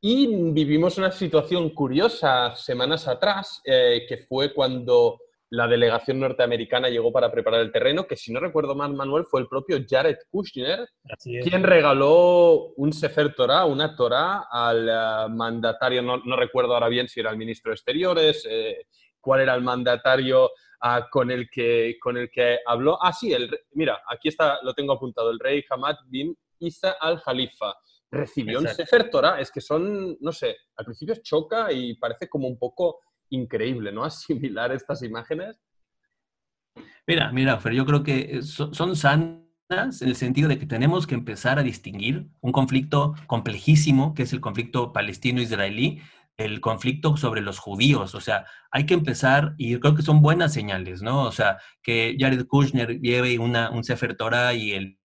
Y 0.00 0.28
vivimos 0.52 0.96
una 0.96 1.10
situación 1.10 1.70
curiosa 1.70 2.54
semanas 2.54 3.08
atrás, 3.08 3.60
eh, 3.64 4.06
que 4.08 4.18
fue 4.18 4.54
cuando 4.54 5.18
la 5.50 5.66
delegación 5.66 6.20
norteamericana 6.20 6.88
llegó 6.88 7.12
para 7.12 7.30
preparar 7.30 7.60
el 7.60 7.72
terreno, 7.72 8.06
que 8.06 8.16
si 8.16 8.32
no 8.32 8.38
recuerdo 8.38 8.76
mal, 8.76 8.94
Manuel, 8.94 9.24
fue 9.24 9.40
el 9.40 9.48
propio 9.48 9.78
Jared 9.88 10.16
Kushner 10.30 10.88
quien 11.20 11.64
regaló 11.64 12.72
un 12.76 12.92
Sefer 12.92 13.34
Torah, 13.34 13.64
una 13.64 13.96
Torah, 13.96 14.46
al 14.48 14.88
eh, 14.88 15.28
mandatario, 15.34 16.02
no, 16.02 16.36
recuerdo 16.36 16.74
ahora 16.74 16.88
bien 16.88 17.08
si 17.08 17.18
era 17.18 17.30
el 17.30 17.36
ministro 17.36 17.70
de 17.70 17.74
Exteriores, 17.74 18.46
eh, 18.48 18.86
cuál 19.20 19.40
era 19.40 19.54
el 19.56 19.62
mandatario 19.62 20.50
ah, 20.82 21.08
con, 21.10 21.32
el 21.32 21.50
que, 21.50 21.96
con 22.00 22.16
el 22.16 22.30
que 22.30 22.60
habló. 22.64 23.02
Ah, 23.02 23.12
sí, 23.12 23.32
el, 23.32 23.50
mira, 23.72 24.00
aquí 24.08 24.28
está, 24.28 24.60
lo 24.62 24.72
tengo 24.72 24.92
apuntado, 24.92 25.30
el 25.30 25.40
rey 25.40 25.64
Hamad 25.68 25.96
bin 26.06 26.36
Isa 26.60 26.92
al-Khalifa. 27.00 27.74
Recibió 28.12 28.58
un 28.58 28.68
Sefer 28.68 29.08
Torah, 29.10 29.40
es 29.40 29.50
que 29.50 29.60
son, 29.60 30.16
no 30.20 30.32
sé, 30.32 30.56
al 30.76 30.84
principio 30.84 31.14
choca 31.22 31.72
y 31.72 31.94
parece 31.94 32.28
como 32.28 32.48
un 32.48 32.58
poco 32.58 33.00
increíble, 33.30 33.92
¿no? 33.92 34.04
Asimilar 34.04 34.72
estas 34.72 35.02
imágenes. 35.02 35.60
Mira, 37.06 37.32
mira, 37.32 37.58
Fer, 37.58 37.72
yo 37.72 37.84
creo 37.84 38.02
que 38.02 38.42
son, 38.42 38.94
sanas 38.94 40.02
en 40.02 40.08
el 40.08 40.16
sentido 40.16 40.48
de 40.48 40.58
que 40.58 40.66
tenemos 40.66 41.06
que 41.06 41.14
empezar 41.14 41.58
a 41.58 41.62
distinguir 41.62 42.28
un 42.40 42.52
conflicto 42.52 43.14
complejísimo, 43.26 44.14
que 44.14 44.22
es 44.22 44.32
el 44.32 44.40
conflicto 44.40 44.92
palestino-israelí, 44.92 46.00
el 46.36 46.60
conflicto 46.60 47.16
sobre 47.16 47.40
los 47.40 47.58
judíos. 47.58 48.14
O 48.14 48.20
sea, 48.20 48.46
hay 48.70 48.86
que 48.86 48.94
empezar, 48.94 49.54
y 49.58 49.78
creo 49.78 49.94
que 49.94 50.02
son 50.02 50.22
buenas 50.22 50.52
señales, 50.52 51.02
¿no? 51.02 51.24
O 51.24 51.32
sea, 51.32 51.58
que 51.82 52.16
Jared 52.18 52.46
Kushner 52.46 53.00
lleve 53.00 53.38
una, 53.38 53.70
un 53.70 53.82
Sefer 53.82 54.16
Torah 54.16 54.54
y 54.54 54.72
el, 54.72 54.98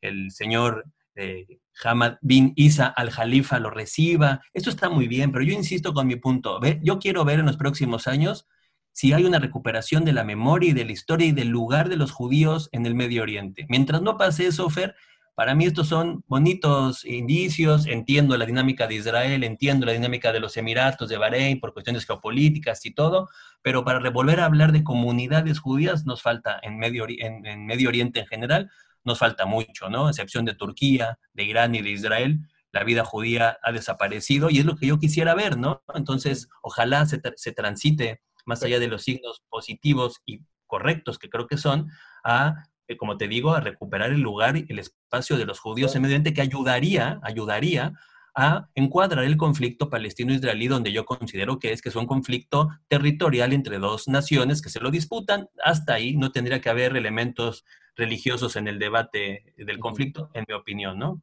el 0.00 0.30
señor 0.32 0.84
eh, 1.14 1.46
Hamad 1.82 2.14
bin 2.20 2.52
Isa 2.56 2.86
al-Jalifa 2.86 3.58
lo 3.58 3.70
reciba. 3.70 4.40
Esto 4.52 4.70
está 4.70 4.88
muy 4.88 5.08
bien, 5.08 5.32
pero 5.32 5.44
yo 5.44 5.52
insisto 5.52 5.92
con 5.92 6.06
mi 6.06 6.16
punto. 6.16 6.60
Yo 6.82 6.98
quiero 6.98 7.24
ver 7.24 7.40
en 7.40 7.46
los 7.46 7.56
próximos 7.56 8.06
años 8.06 8.46
si 8.92 9.12
hay 9.12 9.24
una 9.24 9.38
recuperación 9.38 10.04
de 10.04 10.14
la 10.14 10.24
memoria 10.24 10.70
y 10.70 10.72
de 10.72 10.86
la 10.86 10.92
historia 10.92 11.26
y 11.26 11.32
del 11.32 11.48
lugar 11.48 11.90
de 11.90 11.96
los 11.96 12.12
judíos 12.12 12.70
en 12.72 12.86
el 12.86 12.94
Medio 12.94 13.22
Oriente. 13.22 13.66
Mientras 13.68 14.00
no 14.00 14.16
pase 14.16 14.46
eso, 14.46 14.70
Fer, 14.70 14.94
para 15.36 15.54
mí 15.54 15.66
estos 15.66 15.88
son 15.88 16.24
bonitos 16.28 17.04
indicios, 17.04 17.86
entiendo 17.86 18.38
la 18.38 18.46
dinámica 18.46 18.86
de 18.86 18.94
Israel, 18.94 19.44
entiendo 19.44 19.84
la 19.84 19.92
dinámica 19.92 20.32
de 20.32 20.40
los 20.40 20.56
Emiratos, 20.56 21.10
de 21.10 21.18
Bahrein, 21.18 21.60
por 21.60 21.74
cuestiones 21.74 22.06
geopolíticas 22.06 22.86
y 22.86 22.94
todo, 22.94 23.28
pero 23.60 23.84
para 23.84 24.08
volver 24.08 24.40
a 24.40 24.46
hablar 24.46 24.72
de 24.72 24.82
comunidades 24.82 25.58
judías 25.58 26.06
nos 26.06 26.22
falta 26.22 26.58
en 26.62 26.78
Medio, 26.78 27.04
en, 27.06 27.66
Medio 27.66 27.90
Oriente 27.90 28.20
en 28.20 28.26
general, 28.26 28.70
nos 29.06 29.18
falta 29.18 29.46
mucho, 29.46 29.88
¿no? 29.88 30.06
A 30.06 30.10
excepción 30.10 30.44
de 30.44 30.54
Turquía, 30.54 31.18
de 31.32 31.44
Irán 31.44 31.74
y 31.74 31.82
de 31.82 31.90
Israel, 31.90 32.40
la 32.72 32.84
vida 32.84 33.04
judía 33.04 33.58
ha 33.62 33.72
desaparecido 33.72 34.50
y 34.50 34.58
es 34.58 34.66
lo 34.66 34.76
que 34.76 34.86
yo 34.86 34.98
quisiera 34.98 35.34
ver, 35.34 35.56
¿no? 35.56 35.82
Entonces, 35.94 36.48
ojalá 36.62 37.06
se, 37.06 37.20
se 37.36 37.52
transite 37.52 38.20
más 38.44 38.62
allá 38.62 38.78
de 38.78 38.88
los 38.88 39.02
signos 39.02 39.42
positivos 39.48 40.20
y 40.26 40.40
correctos 40.66 41.18
que 41.18 41.30
creo 41.30 41.46
que 41.46 41.56
son, 41.56 41.88
a 42.24 42.54
eh, 42.88 42.96
como 42.96 43.16
te 43.16 43.28
digo, 43.28 43.52
a 43.52 43.60
recuperar 43.60 44.12
el 44.12 44.20
lugar 44.20 44.56
y 44.56 44.66
el 44.68 44.78
espacio 44.78 45.36
de 45.36 45.44
los 45.44 45.58
judíos 45.58 45.94
en 45.94 46.02
Medio 46.02 46.14
Oriente 46.14 46.34
que 46.34 46.42
ayudaría, 46.42 47.18
ayudaría 47.22 47.92
a 48.34 48.68
encuadrar 48.74 49.24
el 49.24 49.38
conflicto 49.38 49.88
palestino-israelí, 49.88 50.68
donde 50.68 50.92
yo 50.92 51.06
considero 51.06 51.58
que 51.58 51.72
es 51.72 51.80
que 51.80 51.88
es 51.88 51.96
un 51.96 52.06
conflicto 52.06 52.68
territorial 52.86 53.54
entre 53.54 53.78
dos 53.78 54.08
naciones 54.08 54.60
que 54.60 54.68
se 54.68 54.80
lo 54.80 54.90
disputan. 54.90 55.48
Hasta 55.64 55.94
ahí 55.94 56.16
no 56.16 56.30
tendría 56.32 56.60
que 56.60 56.68
haber 56.68 56.96
elementos 56.96 57.64
religiosos 57.96 58.56
en 58.56 58.68
el 58.68 58.78
debate 58.78 59.54
del 59.56 59.78
conflicto, 59.78 60.30
en 60.34 60.44
mi 60.46 60.54
opinión, 60.54 60.98
¿no? 60.98 61.22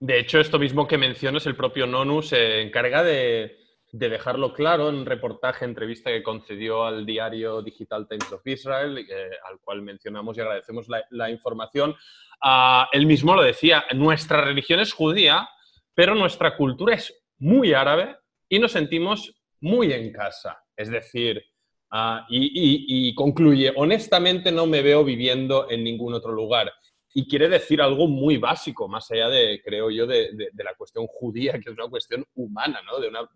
De 0.00 0.18
hecho, 0.18 0.40
esto 0.40 0.58
mismo 0.58 0.86
que 0.86 0.98
mencionas, 0.98 1.46
el 1.46 1.56
propio 1.56 1.86
NONU 1.86 2.22
se 2.22 2.62
encarga 2.62 3.02
de, 3.02 3.56
de 3.92 4.08
dejarlo 4.08 4.52
claro 4.52 4.88
en 4.88 4.96
un 4.96 5.06
reportaje, 5.06 5.64
entrevista 5.64 6.10
que 6.10 6.22
concedió 6.22 6.84
al 6.84 7.06
diario 7.06 7.62
digital 7.62 8.06
Times 8.06 8.30
of 8.32 8.46
Israel, 8.46 8.98
eh, 8.98 9.30
al 9.48 9.58
cual 9.60 9.82
mencionamos 9.82 10.36
y 10.36 10.40
agradecemos 10.40 10.86
la, 11.10 11.30
información. 11.30 11.94
Ah, 12.42 12.88
él 12.92 13.06
mismo 13.06 13.34
lo 13.34 13.42
decía, 13.42 13.84
nuestra 13.94 14.42
religión 14.42 14.80
es 14.80 14.92
judía, 14.92 15.48
pero 15.94 16.14
nuestra 16.14 16.56
cultura 16.56 16.94
es 16.94 17.14
muy 17.38 17.72
árabe 17.72 18.16
y 18.48 18.58
nos 18.58 18.72
sentimos 18.72 19.34
muy 19.60 19.92
en 19.92 20.12
casa. 20.12 20.62
Es 20.76 20.90
decir, 20.90 21.42
ah, 21.90 22.26
y 22.28 23.14
concluye, 23.14 23.72
honestamente 23.76 24.52
no 24.52 24.66
me 24.66 24.82
veo 24.82 25.04
viviendo 25.04 25.70
en 25.70 25.84
ningún 25.84 26.14
otro 26.14 26.32
lugar 26.32 26.72
y 27.14 27.26
quiere 27.26 27.48
decir 27.48 27.80
algo 27.80 28.06
muy 28.06 28.36
básico, 28.36 28.86
más 28.86 29.10
allá 29.10 29.28
de, 29.28 29.60
creo 29.64 29.90
yo, 29.90 30.06
de, 30.06 30.50
la 30.54 30.74
cuestión 30.74 31.06
judía, 31.06 31.54
que 31.54 31.70
es 31.70 31.76
una 31.76 31.88
cuestión 31.88 32.24
humana, 32.34 32.80
¿no? 32.86 33.00
De 33.00 33.08
una, 33.08 33.28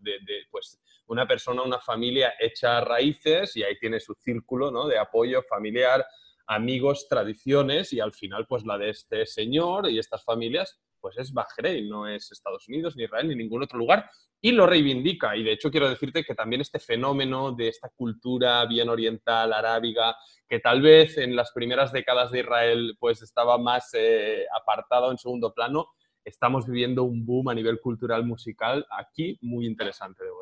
pues, 0.51 0.81
una 1.07 1.27
persona, 1.27 1.63
una 1.63 1.81
familia 1.81 2.35
hecha 2.39 2.81
raíces 2.83 3.57
y 3.57 3.65
ahí 3.65 3.77
tiene 3.81 3.99
su 3.99 4.15
círculo 4.15 4.71
¿no? 4.71 4.87
de 4.87 4.99
apoyo 4.99 5.43
familiar, 5.43 6.07
amigos, 6.47 7.09
tradiciones 7.09 7.93
y 7.93 7.99
al 7.99 8.13
final, 8.13 8.47
pues 8.47 8.65
la 8.65 8.79
de 8.79 8.91
este 8.91 9.27
señor 9.27 9.91
y 9.91 9.99
estas 9.99 10.23
familias, 10.25 10.79
pues 11.03 11.19
es 11.19 11.33
Bahrein, 11.35 11.89
no 11.89 12.07
es 12.07 12.33
Estados 12.33 12.67
Unidos, 12.69 12.97
ni 12.97 13.05
Israel, 13.05 13.29
ni 13.29 13.35
ningún 13.35 13.65
otro 13.65 13.79
lugar 13.79 14.09
y 14.41 14.51
lo 14.53 14.67
reivindica. 14.67 15.37
Y 15.37 15.45
de 15.45 15.53
hecho 15.53 15.71
quiero 15.71 15.89
decirte 15.89 16.25
que 16.25 16.35
también 16.35 16.61
este 16.61 16.79
fenómeno 16.81 17.53
de 17.53 17.69
esta 17.69 17.89
cultura 17.91 18.67
bien 18.67 18.89
oriental, 18.89 19.53
arábiga, 19.53 20.17
que 20.49 20.59
tal 20.59 20.83
vez 20.83 21.17
en 21.17 21.37
las 21.37 21.53
primeras 21.53 21.93
décadas 21.93 22.31
de 22.31 22.41
Israel 22.41 22.97
pues 22.99 23.23
estaba 23.23 23.57
más 23.59 23.91
eh, 23.95 24.45
apartado 24.61 25.11
en 25.11 25.19
segundo 25.19 25.53
plano, 25.55 25.89
estamos 26.25 26.67
viviendo 26.67 27.05
un 27.05 27.25
boom 27.25 27.49
a 27.49 27.55
nivel 27.55 27.81
cultural 27.81 28.25
musical 28.25 28.85
aquí 28.91 29.39
muy 29.41 29.67
interesante, 29.67 30.25
debo 30.25 30.42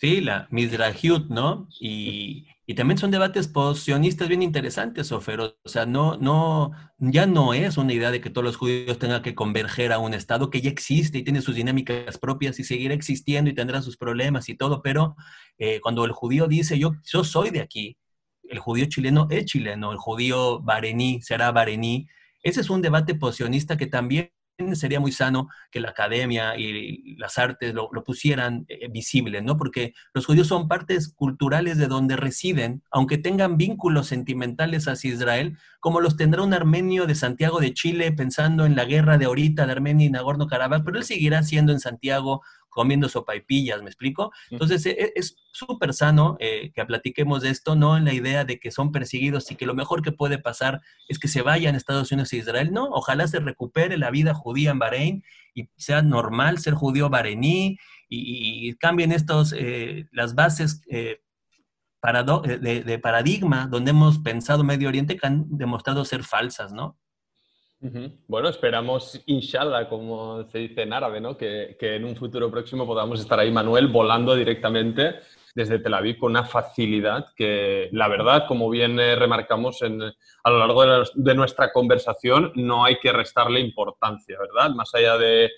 Sí, 0.00 0.22
la 0.22 0.48
Mizrahiut, 0.50 1.28
¿no? 1.28 1.68
Y, 1.78 2.46
y, 2.66 2.74
también 2.74 2.96
son 2.96 3.10
debates 3.10 3.48
posicionistas 3.48 4.28
bien 4.28 4.42
interesantes, 4.42 5.12
Ofer. 5.12 5.40
O 5.40 5.56
sea, 5.66 5.84
no, 5.84 6.16
no, 6.16 6.70
ya 6.96 7.26
no 7.26 7.52
es 7.52 7.76
una 7.76 7.92
idea 7.92 8.10
de 8.10 8.22
que 8.22 8.30
todos 8.30 8.46
los 8.46 8.56
judíos 8.56 8.98
tengan 8.98 9.20
que 9.20 9.34
converger 9.34 9.92
a 9.92 9.98
un 9.98 10.14
Estado 10.14 10.48
que 10.48 10.62
ya 10.62 10.70
existe 10.70 11.18
y 11.18 11.22
tiene 11.22 11.42
sus 11.42 11.54
dinámicas 11.54 12.16
propias 12.16 12.58
y 12.58 12.64
seguirá 12.64 12.94
existiendo 12.94 13.50
y 13.50 13.54
tendrá 13.54 13.82
sus 13.82 13.98
problemas 13.98 14.48
y 14.48 14.54
todo, 14.56 14.80
pero 14.80 15.16
eh, 15.58 15.80
cuando 15.82 16.06
el 16.06 16.12
judío 16.12 16.46
dice, 16.48 16.78
yo, 16.78 16.92
yo 17.04 17.22
soy 17.22 17.50
de 17.50 17.60
aquí, 17.60 17.98
el 18.44 18.58
judío 18.58 18.86
chileno 18.86 19.26
es 19.28 19.44
chileno, 19.44 19.92
el 19.92 19.98
judío 19.98 20.60
barení 20.60 21.20
será 21.20 21.52
barení. 21.52 22.08
Ese 22.42 22.62
es 22.62 22.70
un 22.70 22.80
debate 22.80 23.14
posicionista 23.16 23.76
que 23.76 23.86
también 23.86 24.30
sería 24.74 25.00
muy 25.00 25.12
sano 25.12 25.48
que 25.70 25.80
la 25.80 25.90
academia 25.90 26.56
y 26.56 27.16
las 27.16 27.38
artes 27.38 27.74
lo, 27.74 27.90
pusieran 28.04 28.64
eh, 28.68 28.88
visible, 28.90 29.42
¿no? 29.42 29.56
Porque 29.56 29.94
los 30.14 30.26
judíos 30.26 30.46
son 30.46 30.68
partes 30.68 31.12
culturales 31.14 31.78
de 31.78 31.86
donde 31.86 32.16
residen, 32.16 32.82
aunque 32.90 33.18
tengan 33.18 33.56
vínculos 33.56 34.06
sentimentales 34.06 34.88
hacia 34.88 35.12
Israel, 35.12 35.58
como 35.80 36.00
los 36.00 36.16
tendrá 36.16 36.42
un 36.42 36.54
armenio 36.54 37.06
de 37.06 37.14
Santiago 37.14 37.60
de 37.60 37.72
Chile 37.72 38.12
pensando 38.12 38.66
en 38.66 38.76
la 38.76 38.84
guerra 38.84 39.18
de 39.18 39.26
ahorita 39.26 39.66
de 39.66 39.72
Armenia 39.72 40.06
y 40.06 40.10
Nagorno-Karabaj, 40.10 40.82
pero 40.84 40.98
él 40.98 41.04
seguirá 41.04 41.42
siendo 41.42 41.72
en 41.72 41.80
Santiago 41.80 42.42
comiendo 42.70 43.08
sopaipillas, 43.08 43.82
¿me 43.82 43.88
explico? 43.88 44.32
Entonces 44.50 44.86
e, 44.86 44.90
e, 44.92 45.12
es 45.16 45.36
súper 45.52 45.92
sano 45.92 46.36
eh, 46.40 46.72
que 46.74 46.84
platiquemos 46.84 47.42
de 47.42 47.50
esto, 47.50 47.76
no 47.76 47.96
en 47.96 48.04
la 48.04 48.14
idea 48.14 48.44
de 48.44 48.58
que 48.58 48.70
son 48.70 48.92
perseguidos 48.92 49.50
y 49.50 49.56
que 49.56 49.66
lo 49.66 49.74
mejor 49.74 50.02
que 50.02 50.12
puede 50.12 50.38
pasar 50.38 50.80
es 51.08 51.18
que 51.18 51.28
se 51.28 51.42
vayan 51.42 51.74
a 51.74 51.78
Estados 51.78 52.10
Unidos 52.12 52.32
e 52.32 52.38
Israel, 52.38 52.72
no, 52.72 52.88
ojalá 52.90 53.26
se 53.28 53.40
recupere 53.40 53.98
la 53.98 54.10
vida 54.10 54.32
judía 54.32 54.70
en 54.70 54.78
Bahrein 54.78 55.24
y 55.54 55.68
sea 55.76 56.00
normal 56.00 56.58
ser 56.58 56.74
judío 56.74 57.10
barení 57.10 57.76
y, 58.08 58.74
cambien 58.76 59.12
estos, 59.12 59.52
eh, 59.56 60.06
las 60.12 60.34
bases 60.34 60.82
eh, 60.88 61.20
de, 62.60 62.82
de 62.82 62.98
paradigma 62.98 63.66
donde 63.66 63.90
hemos 63.90 64.18
pensado 64.18 64.64
Medio 64.64 64.88
Oriente 64.88 65.16
que 65.16 65.26
han 65.26 65.44
demostrado 65.50 66.04
ser 66.04 66.24
falsas, 66.24 66.72
¿no? 66.72 66.98
Bueno, 67.82 68.50
esperamos, 68.50 69.22
inshallah, 69.24 69.88
como 69.88 70.46
se 70.50 70.58
dice 70.58 70.82
en 70.82 70.92
árabe, 70.92 71.18
¿no? 71.18 71.34
que, 71.38 71.76
en 71.80 72.04
un 72.04 72.14
futuro 72.14 72.50
próximo 72.50 72.86
podamos 72.86 73.20
estar 73.20 73.40
ahí, 73.40 73.50
Manuel, 73.50 73.88
volando 73.88 74.34
directamente 74.34 75.20
desde 75.54 75.78
Tel 75.78 75.94
Aviv 75.94 76.18
con 76.18 76.32
una 76.32 76.44
facilidad 76.44 77.28
que, 77.34 77.88
la 77.92 78.06
verdad, 78.08 78.44
como 78.46 78.68
bien 78.68 79.00
eh, 79.00 79.16
remarcamos 79.16 79.82
a 79.82 80.50
lo 80.50 80.58
largo 80.58 80.84
de, 81.14 81.34
nuestra 81.34 81.72
conversación, 81.72 82.52
no 82.54 82.84
hay 82.84 82.98
que 82.98 83.12
restarle 83.12 83.60
importancia, 83.60 84.36
¿verdad? 84.38 84.74
Más 84.74 84.94
allá 84.94 85.16
de, 85.16 85.50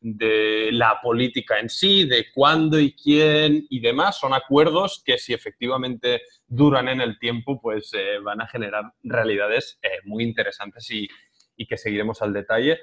la 0.00 1.00
política 1.00 1.58
en 1.58 1.68
sí, 1.68 2.08
de 2.08 2.26
cuándo 2.32 2.78
y 2.78 2.92
quién 2.92 3.66
y 3.68 3.80
demás, 3.80 4.18
son 4.18 4.32
acuerdos 4.32 5.02
que 5.04 5.18
si 5.18 5.32
efectivamente 5.32 6.22
duran 6.46 6.88
en 6.88 7.00
el 7.00 7.18
tiempo, 7.18 7.60
pues 7.60 7.92
eh, 7.94 8.18
van 8.22 8.40
a 8.40 8.46
generar 8.46 8.92
realidades 9.02 9.78
eh, 9.82 9.98
muy 10.04 10.22
interesantes 10.22 10.88
y, 10.90 11.08
y 11.58 11.66
que 11.66 11.76
seguiremos 11.76 12.22
al 12.22 12.32
detalle. 12.32 12.78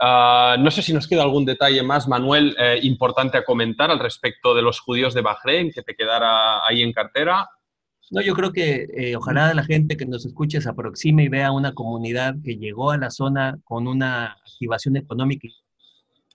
Ah, 0.00 0.56
no 0.58 0.70
sé 0.70 0.80
si 0.80 0.94
nos 0.94 1.06
queda 1.06 1.22
algún 1.22 1.44
detalle 1.44 1.82
más, 1.82 2.08
Manuel, 2.08 2.56
eh, 2.58 2.78
importante 2.82 3.36
a 3.36 3.44
comentar 3.44 3.90
al 3.90 3.98
respecto 3.98 4.54
de 4.54 4.62
los 4.62 4.80
judíos 4.80 5.12
de 5.12 5.20
Bahrein, 5.20 5.70
que 5.70 5.82
te 5.82 5.94
quedara 5.94 6.66
ahí 6.66 6.82
en 6.82 6.92
cartera. 6.92 7.48
No, 8.10 8.20
yo 8.20 8.34
creo 8.34 8.52
que 8.52 8.86
eh, 8.94 9.16
ojalá 9.16 9.52
la 9.54 9.64
gente 9.64 9.96
que 9.96 10.06
nos 10.06 10.24
escuche 10.24 10.60
se 10.60 10.68
aproxime 10.68 11.24
y 11.24 11.28
vea 11.28 11.52
una 11.52 11.72
comunidad 11.72 12.34
que 12.44 12.56
llegó 12.56 12.90
a 12.90 12.98
la 12.98 13.10
zona 13.10 13.58
con 13.64 13.86
una 13.86 14.32
activación 14.32 14.96
económica 14.96 15.48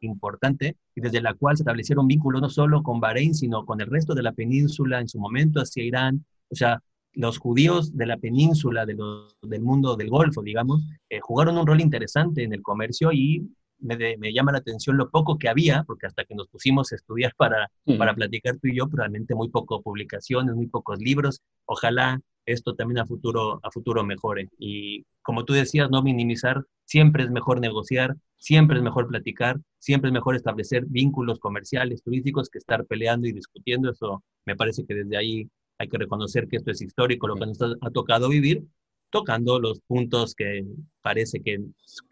importante 0.02 0.78
y 0.96 1.02
desde 1.02 1.22
la 1.22 1.34
cual 1.34 1.58
se 1.58 1.64
establecieron 1.64 2.08
vínculos 2.08 2.42
no 2.42 2.50
solo 2.50 2.84
con 2.84 3.00
Bahrein, 3.00 3.34
sino 3.34 3.66
con 3.66 3.82
el 3.82 3.88
resto 3.88 4.14
de 4.14 4.24
la 4.24 4.32
península 4.32 5.00
en 5.00 5.08
su 5.08 5.20
momento 5.20 5.60
hacia 5.60 5.84
Irán. 5.84 6.26
O 6.50 6.56
sea, 6.56 6.82
los 7.18 7.40
judíos 7.40 7.98
de 7.98 8.06
la 8.06 8.18
península, 8.18 8.86
de 8.86 8.96
del 9.42 9.62
mundo 9.62 9.96
del 9.96 10.10
Golfo, 10.10 10.44
digamos, 10.44 10.88
eh, 11.10 11.20
jugaron 11.20 11.58
un 11.58 11.66
rol 11.66 11.82
interesante 11.82 12.44
en 12.44 12.54
el 12.54 12.62
comercio 12.62 13.12
y 13.12 13.50
me, 13.80 14.34
llama 14.34 14.52
la 14.52 14.60
atención 14.60 14.98
lo 14.98 15.10
poco 15.10 15.38
que 15.38 15.50
había, 15.50 15.84
porque 15.84 16.06
hasta 16.06 16.26
que 16.26 16.36
nos 16.36 16.48
pusimos 16.48 16.92
a 16.92 16.96
estudiar 16.96 17.34
para, 17.36 17.70
para 17.98 18.14
platicar 18.14 18.58
tú 18.58 18.68
y 18.68 18.78
yo, 18.78 18.88
probablemente 18.88 19.36
muy 19.36 19.50
poco 19.50 19.82
publicaciones, 19.82 20.56
muy 20.56 20.68
pocos 20.68 21.00
libros. 21.00 21.42
Ojalá 21.66 22.20
esto 22.46 22.76
también 22.76 23.00
a 23.00 23.06
futuro, 23.06 23.60
a 23.64 23.72
futuro 23.72 24.04
mejore. 24.04 24.50
Y 24.60 25.04
como 25.22 25.44
tú 25.44 25.54
decías, 25.54 25.90
no 25.90 26.02
minimizar, 26.04 26.64
siempre 26.86 27.24
es 27.24 27.32
mejor 27.32 27.60
negociar, 27.60 28.16
siempre 28.38 28.78
es 28.78 28.84
mejor 28.84 29.08
platicar, 29.08 29.60
siempre 29.80 30.10
es 30.10 30.14
mejor 30.14 30.36
establecer 30.36 30.86
vínculos 30.88 31.40
comerciales, 31.40 32.04
turísticos, 32.04 32.50
que 32.50 32.60
estar 32.60 32.86
peleando 32.86 33.28
y 33.28 33.34
discutiendo. 33.34 33.90
Eso 33.92 34.24
me 34.46 34.56
parece 34.56 34.86
que 34.86 34.94
desde 34.94 35.18
ahí 35.18 35.50
hay 35.80 35.88
que 35.88 35.98
reconocer 35.98 36.48
que 36.48 36.58
esto 36.58 36.72
es 36.72 36.82
histórico, 36.82 37.28
lo 37.28 37.36
que 37.36 37.46
nos 37.46 37.62
ha, 37.62 37.92
tocado 37.92 38.30
vivir, 38.30 38.64
tocando 39.10 39.60
los 39.60 39.80
puntos 39.82 40.36
que 40.36 40.66
parece 41.02 41.42
que 41.42 41.60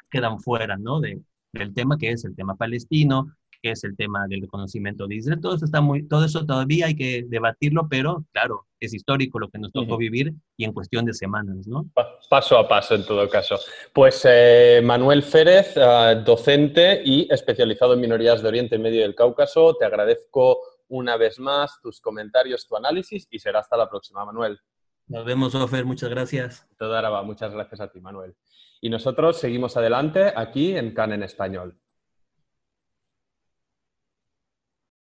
quedan 0.09 0.39
fuera 0.39 0.77
¿no? 0.77 0.99
de, 0.99 1.21
del 1.53 1.73
tema, 1.73 1.97
que 1.97 2.11
es 2.11 2.25
el 2.25 2.35
tema 2.35 2.55
palestino, 2.55 3.35
que 3.61 3.71
es 3.71 3.83
el 3.83 3.95
tema 3.95 4.27
del 4.27 4.41
reconocimiento 4.41 5.07
de 5.07 5.15
Israel. 5.15 5.41
Todo 5.41 5.55
eso, 5.55 5.65
está 5.65 5.81
muy, 5.81 6.03
todo 6.07 6.25
eso 6.25 6.45
todavía 6.45 6.85
hay 6.85 6.95
que 6.95 7.25
debatirlo, 7.27 7.87
pero 7.89 8.23
claro, 8.31 8.67
es 8.79 8.93
histórico 8.93 9.39
lo 9.39 9.49
que 9.49 9.57
nos 9.57 9.71
tocó 9.71 9.97
vivir 9.97 10.33
y 10.55 10.65
en 10.65 10.71
cuestión 10.71 11.03
de 11.05 11.13
semanas, 11.13 11.65
¿no? 11.65 11.87
Paso 12.29 12.57
a 12.59 12.67
paso, 12.67 12.93
en 12.93 13.05
todo 13.05 13.27
caso. 13.27 13.57
Pues 13.91 14.21
eh, 14.29 14.81
Manuel 14.83 15.23
Férez, 15.23 15.75
ah, 15.77 16.13
docente 16.13 17.01
y 17.03 17.27
especializado 17.33 17.95
en 17.95 18.01
minorías 18.01 18.43
de 18.43 18.47
Oriente 18.49 18.75
y 18.75 18.79
Medio 18.79 19.01
del 19.01 19.15
Cáucaso, 19.15 19.75
te 19.75 19.85
agradezco 19.85 20.59
una 20.87 21.17
vez 21.17 21.39
más 21.39 21.79
tus 21.81 21.99
comentarios, 22.01 22.67
tu 22.67 22.75
análisis 22.75 23.27
y 23.29 23.39
será 23.39 23.59
hasta 23.59 23.77
la 23.77 23.89
próxima, 23.89 24.25
Manuel. 24.25 24.59
Nos 25.07 25.25
vemos, 25.25 25.53
Ofer. 25.53 25.85
Muchas 25.85 26.09
gracias. 26.09 26.67
Toda 26.77 27.07
va. 27.09 27.21
Muchas 27.23 27.53
gracias 27.53 27.79
a 27.79 27.91
ti, 27.91 28.01
Manuel. 28.01 28.35
Y 28.81 28.89
nosotros 28.89 29.39
seguimos 29.39 29.77
adelante 29.77 30.33
aquí 30.35 30.75
en 30.75 30.93
CAN 30.93 31.13
en 31.13 31.23
Español. 31.23 31.79